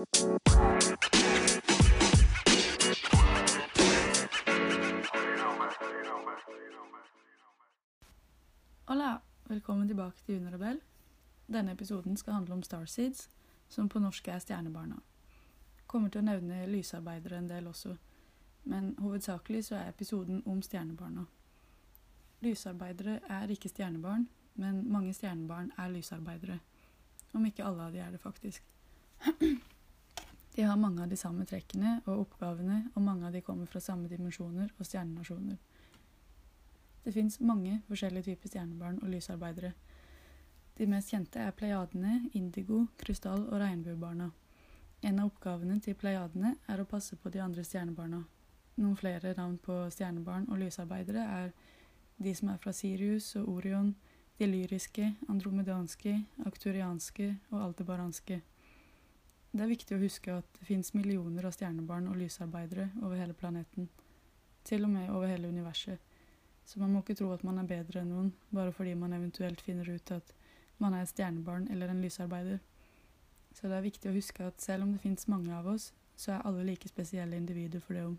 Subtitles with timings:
[0.00, 0.06] Hola,
[9.48, 10.80] velkommen tilbake til Unirabel.
[11.52, 13.28] Denne episoden skal handle om Starseeds,
[13.68, 14.96] som på norsk er stjernebarna.
[15.86, 17.96] Kommer til å nevne lysarbeidere en del også,
[18.64, 21.26] men hovedsakelig så er episoden om stjernebarna.
[22.40, 26.58] Lysarbeidere er ikke stjernebarn, men mange stjernebarn er lysarbeidere.
[27.32, 28.62] Om ikke alle av de er det, faktisk.
[30.60, 33.80] De har mange av de samme trekkene og oppgavene, og mange av de kommer fra
[33.80, 35.54] samme dimensjoner og stjernenasjoner.
[37.00, 39.70] Det fins mange forskjellige typer stjernebarn og lysarbeidere.
[40.76, 44.28] De mest kjente er pleiadene, indigo, krystall og regnbuebarna.
[45.00, 48.20] En av oppgavene til pleiadene er å passe på de andre stjernebarna.
[48.84, 51.50] Noen flere navn på stjernebarn og lysarbeidere er
[52.20, 53.94] de som er fra Sirius og Orion,
[54.36, 56.18] de lyriske, andromedanske,
[56.52, 58.42] akturianske og aldebaranske.
[59.50, 63.34] Det er viktig å huske at det fins millioner av stjernebarn og lysarbeidere over hele
[63.34, 63.88] planeten.
[64.64, 65.98] Til og med over hele universet.
[66.64, 69.60] Så man må ikke tro at man er bedre enn noen bare fordi man eventuelt
[69.64, 70.34] finner ut at
[70.78, 72.60] man er et stjernebarn eller en lysarbeider.
[73.50, 76.36] Så det er viktig å huske at selv om det fins mange av oss, så
[76.36, 78.18] er alle like spesielle individer for det om.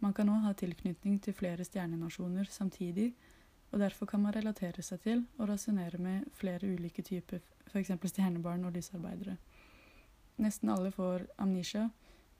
[0.00, 3.10] Man kan òg ha tilknytning til flere stjernenasjoner samtidig,
[3.70, 7.92] og derfor kan man relatere seg til og rasjonere med flere ulike typer, f.eks.
[8.08, 9.36] stjernebarn og lysarbeidere.
[10.40, 11.90] Nesten alle får amnesia,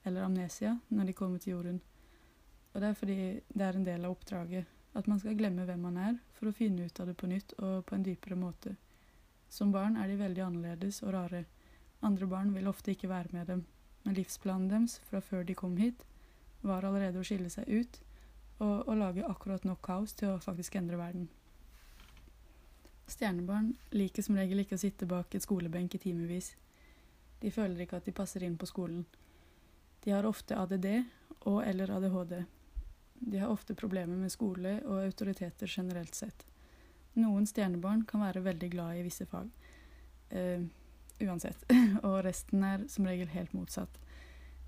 [0.02, 1.80] eller amnesia, når de kommer til jorden.
[2.72, 3.16] Og det er fordi
[3.52, 4.76] det er en del av oppdraget.
[4.96, 7.52] At man skal glemme hvem man er, for å finne ut av det på nytt
[7.58, 8.74] og på en dypere måte.
[9.50, 11.44] Som barn er de veldig annerledes og rare.
[12.02, 13.64] Andre barn vil ofte ikke være med dem,
[14.04, 16.06] men livsplanen deres fra før de kom hit,
[16.62, 18.00] var allerede å skille seg ut
[18.60, 21.28] og å lage akkurat nok kaos til å faktisk endre verden.
[23.10, 26.52] Stjernebarn liker som regel ikke å sitte bak et skolebenk i timevis.
[27.40, 29.04] De føler ikke at de passer inn på skolen.
[30.04, 30.88] De har ofte ADD
[31.48, 32.42] og eller ADHD.
[33.20, 36.44] De har ofte problemer med skole og autoriteter generelt sett.
[37.20, 39.48] Noen stjernebarn kan være veldig glad i visse fag.
[40.30, 40.68] Uh,
[41.20, 41.64] uansett.
[42.06, 44.00] og resten er som regel helt motsatt.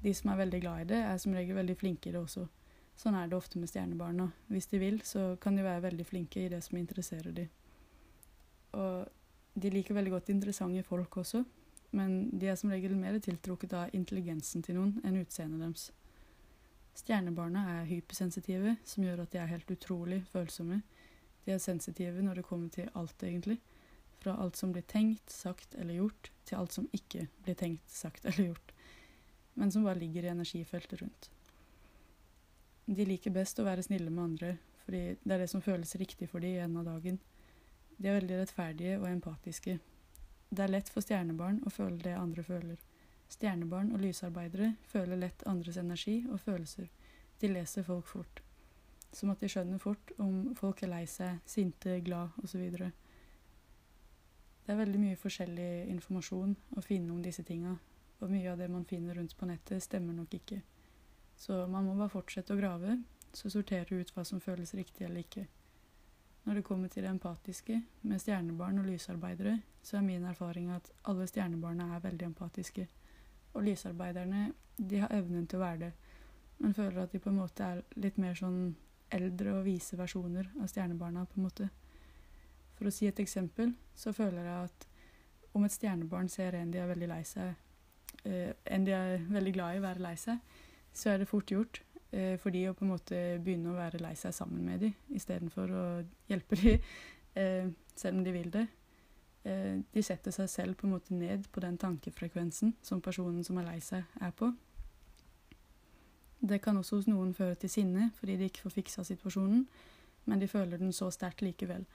[0.03, 2.49] De som er veldig glad i det, er som regel veldig flinke i det også.
[2.99, 4.29] Sånn er det ofte med stjernebarna.
[4.53, 7.49] Hvis de vil, så kan de være veldig flinke i det som interesserer dem.
[8.77, 11.43] Og de liker veldig godt interessante folk også,
[11.93, 15.91] men de er som regel mer tiltrukket av intelligensen til noen enn utseendet deres.
[16.97, 20.83] Stjernebarna er hypersensitive, som gjør at de er helt utrolig følsomme.
[21.45, 23.59] De er sensitive når det kommer til alt, egentlig.
[24.23, 28.27] Fra alt som blir tenkt, sagt eller gjort, til alt som ikke blir tenkt, sagt
[28.29, 28.75] eller gjort,
[29.55, 31.31] men som bare ligger i energifeltet rundt.
[32.87, 36.29] De liker best å være snille med andre, fordi det er det som føles riktig
[36.31, 37.19] for dem i enden av dagen.
[37.97, 39.79] De er veldig rettferdige og empatiske.
[40.53, 42.81] Det er lett for stjernebarn å føle det andre føler.
[43.33, 46.91] Stjernebarn og lysarbeidere føler lett andres energi og følelser.
[47.41, 48.43] De leser folk fort.
[49.17, 52.67] Som at de skjønner fort om folk er lei seg, sinte, glad osv.
[52.77, 57.73] Det er veldig mye forskjellig informasjon å finne om disse tinga,
[58.21, 60.61] og mye av det man finner rundt på nettet, stemmer nok ikke.
[61.41, 62.99] Så man må bare fortsette å grave,
[63.33, 65.49] så sortere ut hva som føles riktig eller ikke.
[66.45, 70.91] Når det kommer til det empatiske, med stjernebarn og lysarbeidere, så er min erfaring at
[71.05, 72.87] alle stjernebarna er veldig empatiske.
[73.55, 75.93] Og lysarbeiderne, de har evnen til å være det,
[76.59, 78.75] men føler at de på en måte er litt mer sånn
[79.13, 81.69] eldre og vise versjoner av stjernebarna, på en måte.
[82.79, 84.89] For å si et eksempel, så føler jeg at
[85.53, 87.55] om et stjernebarn ser en de er veldig lei seg,
[88.25, 90.39] eh, en de er veldig glad i å være lei seg,
[90.93, 94.03] så er det fort gjort eh, for de å på en måte begynne å være
[94.03, 95.85] lei seg sammen med de, istedenfor å
[96.31, 96.77] hjelpe de,
[97.41, 98.67] eh, selv om de vil det.
[99.45, 103.59] Eh, de setter seg selv på en måte ned på den tankefrekvensen som personen som
[103.59, 104.53] er lei seg, er på.
[106.43, 109.67] Det kan også hos noen føre til sinne fordi de ikke får fiksa situasjonen,
[110.27, 111.87] men de føler den så sterkt likevel.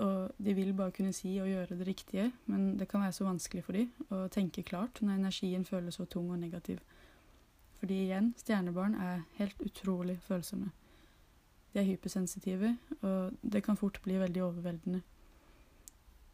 [0.00, 3.26] Og de vil bare kunne si og gjøre det riktige, men det kan være så
[3.26, 6.80] vanskelig for dem å tenke klart når energien føles så tung og negativ.
[7.80, 10.68] Fordi igjen, stjernebarn er helt utrolig følsomme.
[11.72, 15.00] De er hypersensitive, og det kan fort bli veldig overveldende.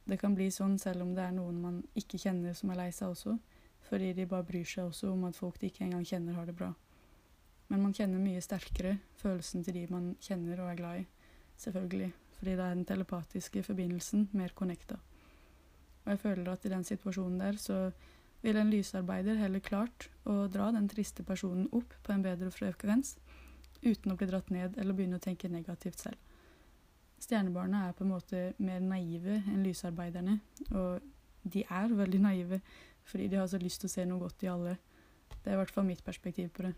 [0.06, 2.90] Det kan bli sånn selv om det er noen man ikke kjenner som er lei
[2.94, 3.36] seg også,
[3.88, 6.56] fordi de bare bryr seg også om at folk de ikke engang kjenner, har det
[6.58, 6.72] bra.
[7.68, 11.06] Men man kjenner mye sterkere følelsen til de man kjenner og er glad i,
[11.62, 14.98] selvfølgelig, fordi da er den telepatiske forbindelsen mer connecta.
[16.04, 17.80] Og jeg føler at i den situasjonen der så
[18.46, 23.16] ville en lysarbeider heller klart å dra den triste personen opp på en bedre frekvens,
[23.82, 26.20] uten å bli dratt ned eller begynne å tenke negativt selv.
[27.22, 30.38] Stjernebarna er på en måte mer naive enn lysarbeiderne,
[30.70, 31.02] og
[31.42, 32.60] de er veldig naive,
[33.06, 34.76] fordi de har så lyst til å se noe godt i alle.
[35.32, 36.74] Det er i hvert fall mitt perspektiv på det.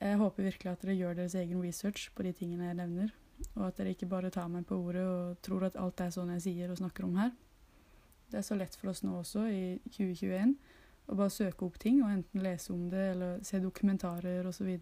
[0.00, 3.14] Jeg håper virkelig at dere gjør deres egen research på de tingene jeg nevner,
[3.54, 6.32] og at dere ikke bare tar meg på ordet og tror at alt er sånn
[6.36, 7.34] jeg sier og snakker om her.
[8.34, 10.56] Det er så lett for oss nå også, i 2021,
[11.06, 14.72] å bare søke opp ting og enten lese om det eller se dokumentarer osv.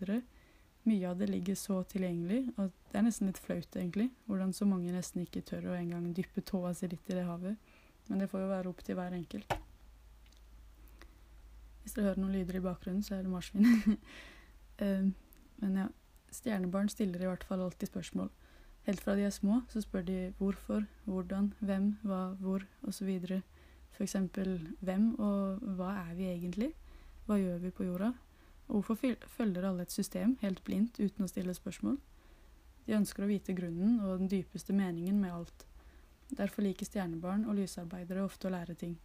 [0.88, 4.08] Mye av det ligger så tilgjengelig at det er nesten litt flaut, egentlig.
[4.24, 7.76] Hvordan så mange nesten ikke tør å engang dyppe tåa si litt i det havet.
[8.08, 9.52] Men det får jo være opp til hver enkelt.
[11.82, 13.68] Hvis dere hører noen lyder i bakgrunnen, så er det marsvin.
[14.80, 15.12] uh,
[15.60, 15.90] men ja,
[16.32, 18.32] stjernebarn stiller i hvert fall alltid spørsmål.
[18.86, 23.10] Helt fra de er små, så spør de hvorfor, hvordan, hvem, hva, hvor osv.
[23.92, 24.16] F.eks.
[24.80, 26.72] hvem og hva er vi egentlig?
[27.26, 28.12] Hva gjør vi på jorda?
[28.68, 31.98] Og hvorfor følger alle et system helt blindt uten å stille spørsmål?
[32.86, 35.66] De ønsker å vite grunnen og den dypeste meningen med alt.
[36.32, 38.96] Derfor liker stjernebarn og lysarbeidere ofte å lære ting.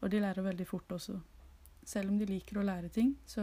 [0.00, 1.18] Og de lærer veldig fort også.
[1.84, 3.42] Selv om de liker å lære ting, så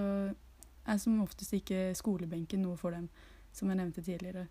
[0.84, 3.10] er som oftest ikke skolebenken noe for dem,
[3.54, 4.48] som jeg nevnte tidligere.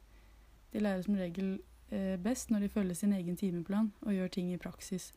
[0.72, 1.58] De lærer som regel
[1.90, 5.12] eh, best når de følger sin egen timeplan og gjør ting i praksis.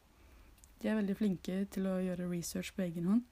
[0.81, 3.23] De er veldig flinke til å gjøre research på egen hånd,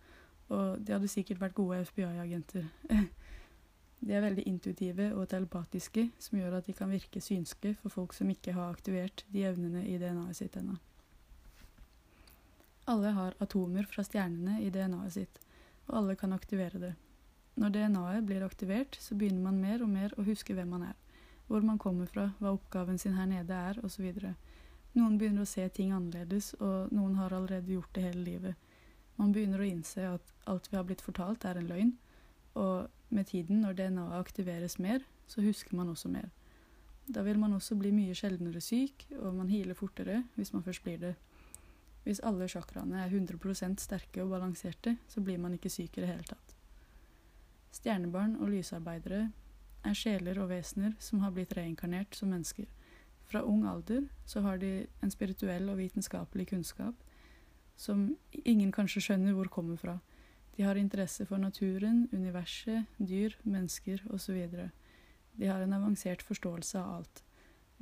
[0.54, 2.70] og de hadde sikkert vært gode FBI-agenter.
[4.06, 8.16] de er veldig intuitive og telepatiske, som gjør at de kan virke synske for folk
[8.16, 10.80] som ikke har aktivert de evnene i DNA-et sitt ennå.
[12.92, 15.40] Alle har atomer fra stjernene i DNA-et sitt,
[15.88, 16.94] og alle kan aktivere det.
[17.60, 20.98] Når DNA-et blir aktivert, så begynner man mer og mer å huske hvem man er,
[21.54, 24.08] hvor man kommer fra, hva oppgaven sin her nede er, osv.
[24.98, 28.72] Noen begynner å se ting annerledes, og noen har allerede gjort det hele livet.
[29.22, 31.92] Man begynner å innse at alt vi har blitt fortalt, er en løgn,
[32.58, 36.32] og med tiden, når DNA-et aktiveres mer, så husker man også mer.
[37.06, 40.86] Da vil man også bli mye sjeldnere syk, og man healer fortere hvis man først
[40.86, 41.14] blir det.
[42.04, 46.10] Hvis alle chakraene er 100% sterke og balanserte, så blir man ikke syk i det
[46.16, 46.58] hele tatt.
[47.74, 49.28] Stjernebarn og lysarbeidere
[49.84, 52.68] er sjeler og vesener som har blitt reinkarnert som mennesker.
[53.30, 56.96] Fra ung alder så har de en spirituell og vitenskapelig kunnskap
[57.76, 58.12] som
[58.46, 59.98] ingen kanskje skjønner hvor kommer fra.
[60.56, 64.38] De har interesse for naturen, universet, dyr, mennesker osv.
[65.34, 67.24] De har en avansert forståelse av alt.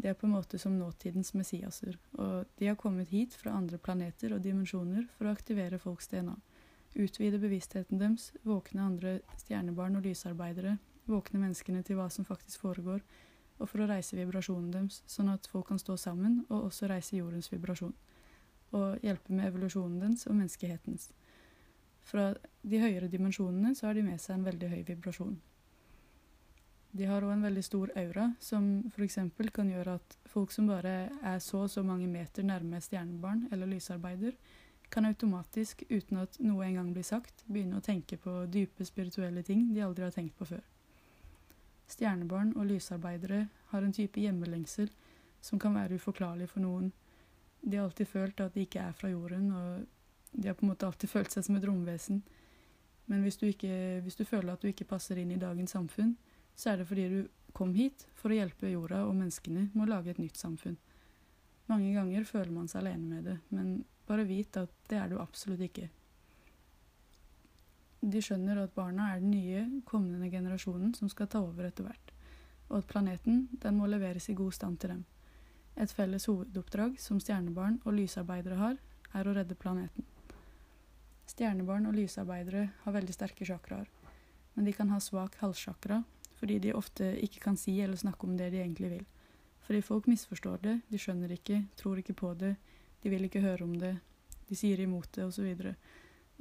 [0.01, 3.77] De er på en måte som nåtidens messiaser, og de har kommet hit fra andre
[3.77, 6.38] planeter og dimensjoner for å aktivere folks DNA.
[6.95, 9.13] Utvide bevisstheten deres, våkne andre
[9.44, 10.77] stjernebarn og lysarbeidere,
[11.12, 13.04] våkne menneskene til hva som faktisk foregår,
[13.62, 17.19] og for å reise vibrasjonen deres, sånn at folk kan stå sammen og også reise
[17.19, 17.94] jordens vibrasjon.
[18.74, 21.12] Og hjelpe med evolusjonen deres og menneskehetens.
[22.02, 22.31] Fra
[22.66, 25.38] de høyere dimensjonene så har de med seg en veldig høy vibrasjon.
[26.92, 29.19] De har òg en veldig stor aura, som f.eks.
[29.56, 33.69] kan gjøre at folk som bare er så og så mange meter nærme stjernebarn eller
[33.69, 34.36] lysarbeider,
[34.92, 39.69] kan automatisk, uten at noe engang blir sagt, begynne å tenke på dype spirituelle ting
[39.72, 40.66] de aldri har tenkt på før.
[41.89, 44.92] Stjernebarn og lysarbeidere har en type hjemmelengsel
[45.42, 46.92] som kan være uforklarlig for noen.
[47.62, 49.86] De har alltid følt at de ikke er fra jorden, og
[50.31, 52.22] de har på en måte alltid følt seg som et romvesen.
[53.12, 56.16] Men hvis du, ikke, hvis du føler at du ikke passer inn i dagens samfunn,
[56.56, 57.22] så er det fordi du
[57.57, 60.77] kom hit for å hjelpe jorda og menneskene med å lage et nytt samfunn.
[61.72, 65.19] Mange ganger føler man seg alene med det, men bare vit at det er du
[65.22, 65.89] absolutt ikke.
[68.01, 72.13] De skjønner at barna er den nye, kommende generasjonen som skal ta over etter hvert,
[72.72, 75.03] og at planeten den må leveres i god stand til dem.
[75.77, 78.79] Et felles hovedoppdrag som stjernebarn og lysarbeidere har,
[79.13, 80.08] er å redde planeten.
[81.29, 83.88] Stjernebarn og lysarbeidere har veldig sterke chakraer,
[84.55, 86.01] men de kan ha svak halssjakra,
[86.39, 89.05] fordi de ofte ikke kan si eller snakke om det de egentlig vil.
[89.62, 92.55] Fordi folk misforstår det, de skjønner ikke, tror ikke på det,
[93.03, 93.93] de vil ikke høre om det,
[94.50, 95.53] de sier imot det osv.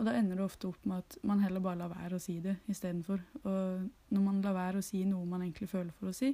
[0.01, 2.39] Og, da ender det ofte opp med at man heller bare lar være å si
[2.41, 3.21] det istedenfor.
[3.45, 6.31] Og når man lar være å si noe man egentlig føler for å si,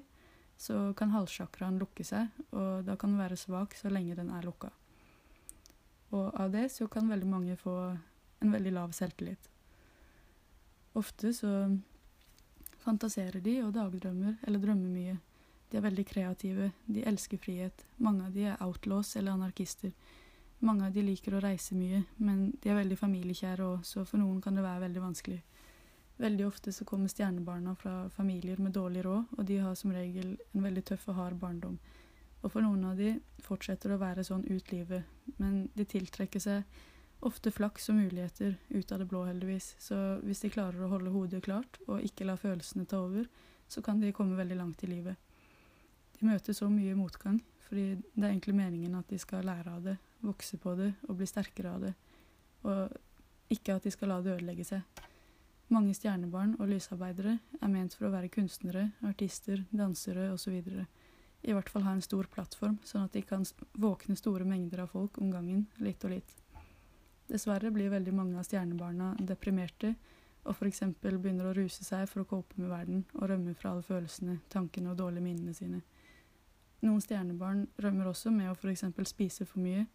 [0.57, 4.47] så kan halssjakraen lukke seg, og da kan den være svak så lenge den er
[4.47, 4.71] lukka.
[6.15, 7.75] Og av det så kan veldig mange få
[8.41, 9.51] en veldig lav selvtillit.
[10.97, 11.51] Ofte så
[12.87, 15.17] fantaserer de og dagdrømmer eller drømmer mye.
[15.71, 17.83] De er veldig kreative, de elsker frihet.
[17.99, 19.91] Mange av de er outlaws eller anarkister.
[20.67, 24.19] Mange av de liker å reise mye, men de er veldig familiekjære òg, så for
[24.19, 25.43] noen kan det være veldig vanskelig.
[26.19, 30.33] Veldig ofte så kommer stjernebarna fra familier med dårlig råd, og de har som regel
[30.57, 31.77] en veldig tøff og hard barndom.
[32.43, 33.13] Og for noen av de
[33.45, 35.07] fortsetter å være sånn ut livet,
[35.37, 36.65] men de tiltrekker seg
[37.27, 39.75] ofte flaks og muligheter ut av det blå, heldigvis.
[39.83, 43.29] Så hvis de klarer å holde hodet klart og ikke la følelsene ta over,
[43.69, 45.17] så kan de komme veldig langt i livet.
[46.17, 49.83] De møter så mye motgang, fordi det er egentlig meningen at de skal lære av
[49.85, 49.97] det,
[50.27, 51.95] vokse på det og bli sterkere av det.
[52.67, 52.97] og
[53.53, 55.03] ikke at de skal la det ødelegge seg.
[55.71, 60.57] Mange stjernebarn og lysarbeidere er ment for å være kunstnere, artister, dansere osv.
[61.47, 63.47] I hvert fall ha en stor plattform, sånn at de kan
[63.79, 66.35] våkne store mengder av folk om gangen, litt og litt.
[67.27, 69.97] Dessverre blir veldig mange av stjernebarna deprimerte
[70.47, 70.85] og f.eks.
[71.03, 74.93] begynner å ruse seg for å cope med verden og rømme fra alle følelsene, tankene
[74.93, 75.83] og dårlige minnene sine.
[76.87, 78.87] Noen stjernebarn rømmer også med å f.eks.
[79.11, 79.89] spise for mye,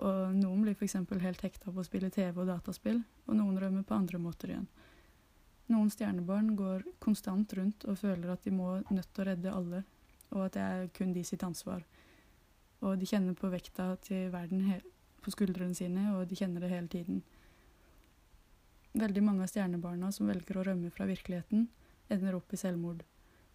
[0.00, 0.96] og noen blir f.eks.
[1.22, 4.68] helt hekta på å spille TV og dataspill, og noen rømmer på andre måter igjen.
[5.72, 9.82] Noen stjernebarn går konstant rundt og føler at de må nødt til å redde alle,
[10.32, 11.84] og at det er kun de sitt ansvar.
[12.82, 14.80] Og de kjenner på vekta til verden
[15.22, 17.22] på skuldrene sine, og de kjenner det hele tiden.
[18.92, 21.68] Veldig mange av stjernebarna som velger å rømme fra virkeligheten,
[22.12, 23.04] ender opp i selvmord.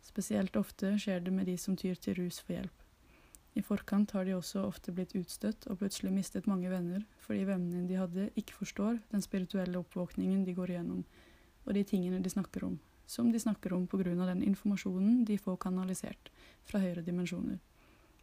[0.02, 2.87] Spesielt ofte skjer det med de som tyr til rus for hjelp.
[3.58, 7.88] I forkant har de også ofte blitt utstøtt og plutselig mistet mange venner fordi vennene
[7.90, 11.02] de hadde, ikke forstår den spirituelle oppvåkningen de går igjennom,
[11.66, 12.76] og de tingene de snakker om,
[13.10, 14.14] som de snakker om pga.
[14.14, 16.30] den informasjonen de får kanalisert
[16.66, 17.58] fra høyere dimensjoner.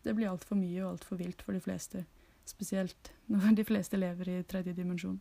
[0.05, 2.05] Det blir altfor mye og altfor vilt for de fleste,
[2.45, 5.21] spesielt når de fleste lever i tredje dimensjon.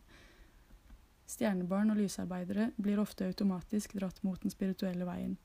[1.26, 5.38] Stjernebarn og lysarbeidere blir ofte automatisk dratt mot den spirituelle veien.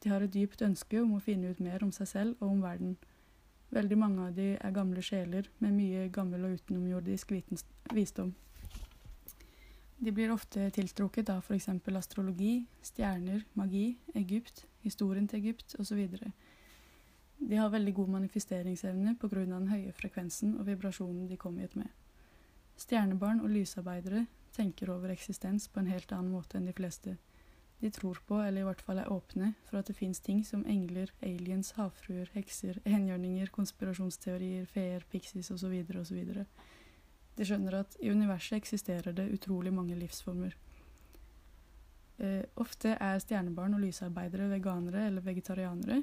[0.00, 2.62] De har et dypt ønske om å finne ut mer om seg selv og om
[2.62, 2.96] verden.
[3.74, 7.32] Veldig mange av de er gamle sjeler med mye gammel og utenomjordisk
[7.94, 8.34] visdom.
[9.98, 11.68] De blir ofte tiltrukket av f.eks.
[11.96, 16.02] astrologi, stjerner, magi, Egypt, historien til Egypt osv.
[17.38, 19.44] De har veldig god manifesteringsevne pga.
[19.44, 21.88] den høye frekvensen og vibrasjonen de kom hit med.
[22.76, 27.16] Stjernebarn og lysarbeidere tenker over eksistens på en helt annen måte enn de fleste.
[27.80, 30.64] De tror på, eller i hvert fall er åpne, for at det fins ting som
[30.64, 35.74] engler, aliens, havfruer, hekser, enhjørninger, konspirasjonsteorier, feer, pixies osv.
[36.00, 36.22] osv.
[37.36, 40.56] De skjønner at i universet eksisterer det utrolig mange livsformer.
[42.16, 46.00] Eh, ofte er stjernebarn og lysarbeidere veganere eller vegetarianere.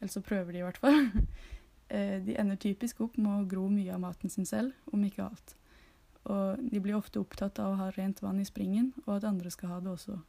[0.00, 1.00] Eller så prøver de i hvert fall.
[1.94, 5.24] eh, de ender typisk opp med å gro mye av maten sin selv, om ikke
[5.24, 5.56] alt.
[6.28, 9.52] Og de blir ofte opptatt av å ha rent vann i springen, og at andre
[9.52, 10.20] skal ha det også.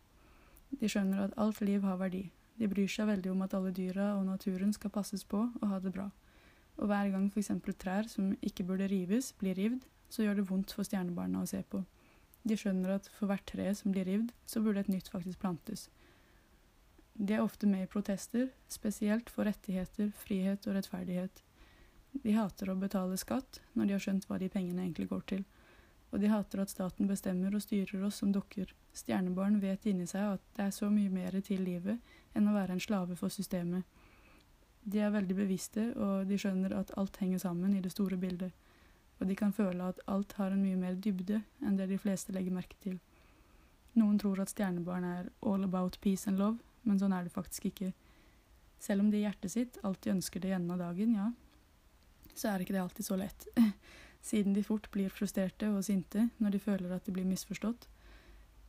[0.74, 2.26] De skjønner at alt liv har verdi.
[2.60, 5.80] De bryr seg veldig om at alle dyra og naturen skal passes på og ha
[5.84, 6.10] det bra.
[6.80, 7.52] Og hver gang f.eks.
[7.80, 11.62] trær som ikke burde rives, blir rivd, så gjør det vondt for stjernebarna å se
[11.64, 11.84] på.
[12.46, 15.88] De skjønner at for hvert tre som blir rivd, så burde et nytt faktisk plantes.
[17.16, 21.42] De er ofte med i protester, spesielt for rettigheter, frihet og rettferdighet.
[22.24, 25.46] De hater å betale skatt når de har skjønt hva de pengene egentlig går til
[26.16, 28.70] og de hater at staten bestemmer og styrer oss som dukker.
[28.96, 32.00] Stjernebarn vet inni seg at det er så mye mer til livet
[32.32, 33.84] enn å være en slave for systemet.
[34.88, 38.54] De er veldig bevisste, og de skjønner at alt henger sammen i det store bildet.
[39.20, 42.32] Og de kan føle at alt har en mye mer dybde enn det de fleste
[42.32, 42.96] legger merke til.
[44.00, 47.68] Noen tror at stjernebarn er all about peace and love, men sånn er det faktisk
[47.74, 47.92] ikke.
[48.80, 51.28] Selv om de i hjertet sitt alltid ønsker det av dagen, ja,
[52.36, 53.48] så er ikke det alltid så lett.
[54.26, 57.88] siden de fort blir frustrerte og sinte når de føler at de blir misforstått.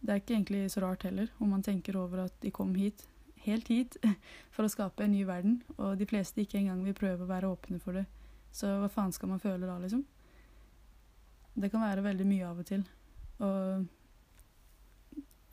[0.00, 3.06] Det er ikke egentlig så rart heller, om man tenker over at de kom hit,
[3.46, 3.96] helt hit,
[4.54, 7.50] for å skape en ny verden, og de fleste ikke engang vil prøve å være
[7.50, 8.04] åpne for det.
[8.52, 10.04] Så hva faen skal man føle da, liksom?
[11.56, 12.84] Det kan være veldig mye av og til.
[13.40, 13.86] Og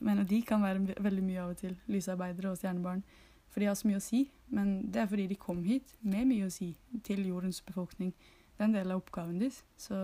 [0.03, 3.03] jeg de kan være veldig mye av og til, lysarbeidere og stjernebarn.
[3.53, 6.27] For de har så mye å si, men det er fordi de kom hit med
[6.27, 6.73] mye å si
[7.05, 8.11] til jordens befolkning.
[8.63, 9.57] Det er en del av oppgaven deres.
[9.75, 9.97] Så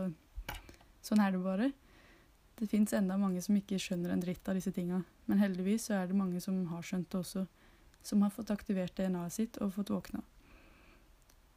[1.00, 1.70] sånn er det bare.
[2.60, 4.98] Det fins enda mange som ikke skjønner en dritt av disse tinga,
[5.32, 7.46] men heldigvis så er det mange som har skjønt det også,
[8.04, 10.26] som har fått aktivert DNA-et sitt og fått våkna.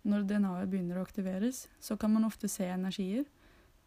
[0.06, 3.26] Når DNA-et begynner å aktiveres, så kan man ofte se energier,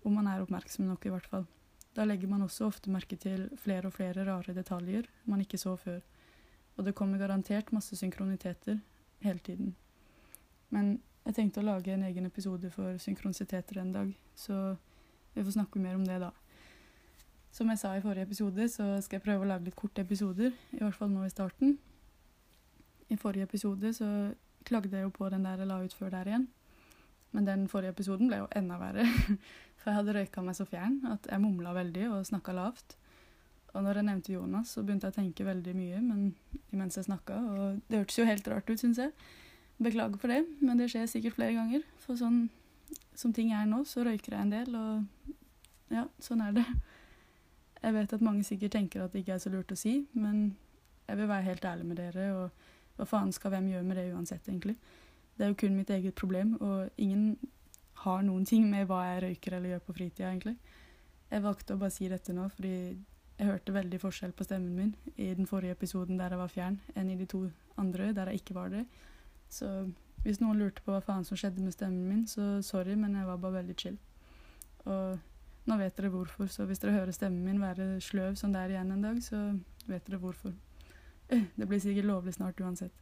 [0.03, 1.48] om man er oppmerksom nok, i hvert fall.
[1.95, 5.79] Da legger man også ofte merke til flere og flere rare detaljer man ikke så
[5.79, 6.03] før.
[6.75, 8.84] Og det kommer garantert masse synkroniteter
[9.24, 9.72] hele tiden.
[10.75, 14.75] Men jeg tenkte å lage en egen episode for synkronisiteter en dag, så
[15.34, 16.32] vi får snakke mer om det da.
[17.55, 20.53] Som jeg sa i forrige episode, så skal jeg prøve å lage litt korte episoder,
[20.75, 21.77] i hvert fall nå i starten.
[23.10, 24.10] I forrige episode så
[24.65, 26.48] klagde jeg jo på den der jeg la ut før der igjen.
[27.36, 29.05] Men den forrige episoden ble jo enda verre.
[29.79, 32.96] For jeg hadde røyka meg så fjern at jeg mumla veldig og snakka lavt.
[33.75, 36.22] Og når jeg nevnte Jonas, så begynte jeg å tenke veldig mye men
[36.72, 39.12] imens jeg snakka, og det hørtes jo helt rart ut, syns jeg.
[39.77, 41.84] Beklager for det, men det skjer sikkert flere ganger.
[42.03, 42.46] For sånn
[43.15, 45.34] som ting er nå, så røyker jeg en del, og
[45.94, 46.65] ja, sånn er det.
[47.82, 50.55] Jeg vet at mange sikkert tenker at det ikke er så lurt å si, men
[51.05, 54.08] jeg vil være helt ærlig med dere, og hva faen skal hvem gjøre med det
[54.13, 54.77] uansett, egentlig?
[55.36, 57.36] Det er jo kun mitt eget problem, og ingen
[58.05, 60.55] har noen ting med hva jeg røyker eller gjør på fritida, egentlig.
[61.32, 62.75] Jeg valgte å bare si dette nå fordi
[63.36, 66.77] jeg hørte veldig forskjell på stemmen min i den forrige episoden der jeg var fjern,
[66.96, 67.41] enn i de to
[67.82, 68.86] andre der jeg ikke var det.
[69.55, 69.69] Så
[70.25, 73.27] hvis noen lurte på hva faen som skjedde med stemmen min, så sorry, men jeg
[73.29, 73.97] var bare veldig chill.
[74.85, 78.62] Og nå vet dere hvorfor, så hvis dere hører stemmen min være sløv som det
[78.62, 79.38] er igjen en dag, så
[79.88, 80.53] vet dere hvorfor.
[81.29, 82.93] Det blir sikkert lovlig snart uansett.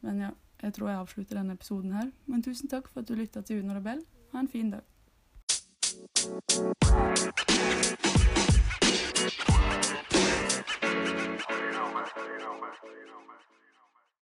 [0.00, 0.30] Men ja,
[0.62, 2.10] jeg tror jeg avslutter denne episoden her.
[2.26, 4.02] Men tusen takk for at du lytta til Uno Rebell.
[4.32, 4.84] Ha en fin dag.